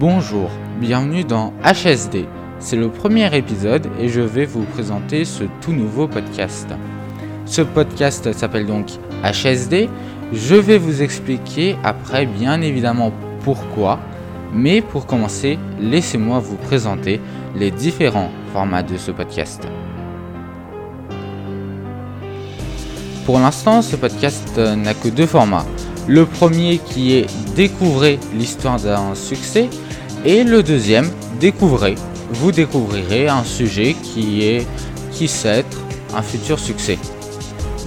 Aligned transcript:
Bonjour, 0.00 0.50
bienvenue 0.80 1.22
dans 1.22 1.52
HSD. 1.62 2.26
C'est 2.58 2.74
le 2.74 2.90
premier 2.90 3.32
épisode 3.36 3.86
et 4.00 4.08
je 4.08 4.20
vais 4.20 4.44
vous 4.44 4.64
présenter 4.64 5.24
ce 5.24 5.44
tout 5.60 5.70
nouveau 5.70 6.08
podcast. 6.08 6.66
Ce 7.46 7.62
podcast 7.62 8.32
s'appelle 8.32 8.66
donc 8.66 8.88
HSD. 9.22 9.88
Je 10.32 10.56
vais 10.56 10.78
vous 10.78 11.00
expliquer 11.00 11.76
après 11.84 12.26
bien 12.26 12.60
évidemment 12.60 13.12
pourquoi. 13.44 14.00
Mais 14.52 14.82
pour 14.82 15.06
commencer, 15.06 15.60
laissez-moi 15.78 16.40
vous 16.40 16.56
présenter 16.56 17.20
les 17.54 17.70
différents 17.70 18.32
formats 18.52 18.82
de 18.82 18.96
ce 18.96 19.12
podcast. 19.12 19.64
Pour 23.24 23.38
l'instant, 23.38 23.80
ce 23.80 23.94
podcast 23.94 24.58
n'a 24.58 24.92
que 24.92 25.08
deux 25.08 25.26
formats. 25.26 25.64
Le 26.06 26.26
premier 26.26 26.78
qui 26.78 27.14
est 27.14 27.26
Découvrez 27.56 28.18
l'histoire 28.36 28.78
d'un 28.78 29.14
succès 29.14 29.68
et 30.24 30.44
le 30.44 30.62
deuxième 30.62 31.08
Découvrez. 31.40 31.94
Vous 32.30 32.52
découvrirez 32.52 33.28
un 33.28 33.44
sujet 33.44 33.94
qui 34.02 34.44
est 34.44 34.66
qui 35.12 35.28
sait 35.28 35.64
un 36.14 36.22
futur 36.22 36.58
succès. 36.58 36.98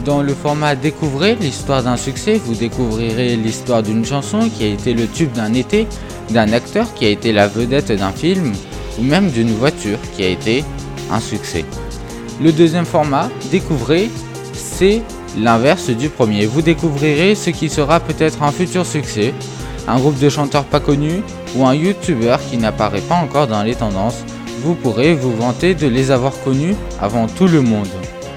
Dans 0.03 0.23
le 0.23 0.34
format 0.34 0.76
Découvrez 0.76 1.35
l'histoire 1.35 1.84
d'un 1.84 1.98
succès, 1.98 2.41
vous 2.43 2.55
découvrirez 2.55 3.35
l'histoire 3.35 3.84
d'une 3.84 4.05
chanson 4.05 4.49
qui 4.49 4.63
a 4.63 4.68
été 4.68 4.93
le 4.93 5.07
tube 5.07 5.34
d'un 5.34 5.54
été, 5.54 5.88
d'un 6.29 6.54
acteur 6.54 6.93
qui 6.95 7.05
a 7.05 7.09
été 7.09 7.31
la 7.31 7.48
vedette 7.48 7.91
d'un 7.91 8.12
film 8.12 8.54
ou 8.98 9.04
même 9.04 9.29
d'une 9.29 9.52
voiture 9.52 9.99
qui 10.15 10.23
a 10.23 10.29
été 10.29 10.63
un 11.12 11.20
succès. 11.20 11.65
Le 12.41 12.52
deuxième 12.52 12.85
format, 12.85 13.29
Découvrez, 13.52 14.09
c'est 14.54 15.04
l'inverse 15.38 15.90
du 15.90 16.09
premier. 16.09 16.46
Vous 16.46 16.62
découvrirez 16.62 17.36
ce 17.36 17.50
qui 17.50 17.70
sera 17.70 18.00
peut-être 18.00 18.44
un 18.44 18.52
futur 18.52 18.86
succès, 18.86 19.34
un 19.88 20.00
groupe 20.00 20.20
de 20.20 20.30
chanteurs 20.30 20.66
pas 20.66 20.80
connus 20.80 21.22
ou 21.55 21.66
un 21.66 21.73
youtubeur 21.73 22.40
qui 22.50 22.58
n'apparaît 22.58 23.02
pas 23.02 23.16
encore 23.16 23.48
dans 23.48 23.63
les 23.63 23.76
tendances. 23.76 24.23
Vous 24.63 24.76
pourrez 24.76 25.13
vous 25.13 25.35
vanter 25.35 25.76
de 25.76 25.88
les 25.88 26.12
avoir 26.12 26.34
connus 26.44 26.76
avant 26.99 27.27
tout 27.27 27.48
le 27.48 27.62
monde. 27.62 27.88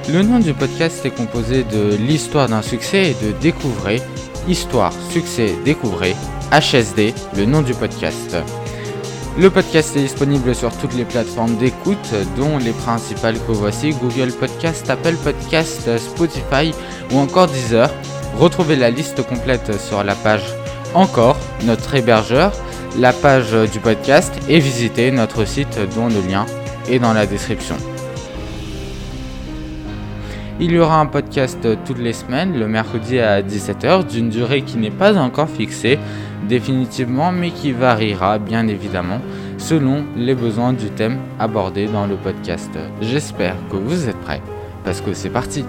Le 0.08 0.22
nom 0.22 0.38
du 0.38 0.54
podcast 0.54 1.04
est 1.04 1.10
composé 1.10 1.64
de 1.64 1.96
l'histoire 1.96 2.48
d'un 2.48 2.62
succès 2.62 3.10
et 3.10 3.24
de 3.24 3.32
découvrez, 3.40 4.00
histoire, 4.48 4.92
succès, 5.10 5.54
découvrez, 5.64 6.14
HSD, 6.52 7.14
le 7.36 7.44
nom 7.44 7.62
du 7.62 7.74
podcast. 7.74 8.36
Le 9.40 9.48
podcast 9.48 9.96
est 9.96 10.02
disponible 10.02 10.54
sur 10.54 10.70
toutes 10.76 10.92
les 10.92 11.06
plateformes 11.06 11.56
d'écoute, 11.56 12.14
dont 12.36 12.58
les 12.58 12.72
principales 12.72 13.38
que 13.46 13.52
voici 13.52 13.94
Google 13.94 14.32
Podcast, 14.32 14.90
Apple 14.90 15.16
Podcast, 15.24 15.96
Spotify 15.96 16.74
ou 17.10 17.16
encore 17.16 17.46
Deezer. 17.46 17.88
Retrouvez 18.38 18.76
la 18.76 18.90
liste 18.90 19.26
complète 19.26 19.80
sur 19.80 20.04
la 20.04 20.14
page 20.14 20.44
Encore, 20.92 21.38
notre 21.64 21.94
hébergeur, 21.94 22.52
la 22.98 23.14
page 23.14 23.52
du 23.72 23.80
podcast 23.80 24.30
et 24.46 24.58
visitez 24.58 25.10
notre 25.10 25.46
site 25.46 25.78
dont 25.96 26.08
le 26.08 26.20
lien 26.20 26.44
est 26.90 26.98
dans 26.98 27.14
la 27.14 27.24
description. 27.24 27.76
Il 30.62 30.72
y 30.72 30.78
aura 30.78 31.00
un 31.00 31.06
podcast 31.06 31.66
toutes 31.86 32.00
les 32.00 32.12
semaines, 32.12 32.58
le 32.58 32.68
mercredi 32.68 33.18
à 33.18 33.40
17h, 33.40 34.06
d'une 34.06 34.28
durée 34.28 34.60
qui 34.60 34.76
n'est 34.76 34.90
pas 34.90 35.16
encore 35.16 35.48
fixée 35.48 35.98
définitivement, 36.46 37.32
mais 37.32 37.50
qui 37.50 37.72
variera 37.72 38.38
bien 38.38 38.68
évidemment 38.68 39.22
selon 39.56 40.04
les 40.16 40.34
besoins 40.34 40.74
du 40.74 40.90
thème 40.90 41.18
abordé 41.38 41.86
dans 41.86 42.06
le 42.06 42.16
podcast. 42.16 42.70
J'espère 43.00 43.56
que 43.70 43.76
vous 43.76 44.06
êtes 44.06 44.20
prêts, 44.20 44.42
parce 44.84 45.00
que 45.00 45.14
c'est 45.14 45.30
parti 45.30 45.64